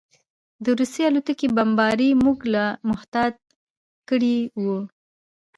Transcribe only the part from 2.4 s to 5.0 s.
لا محتاط کړي وو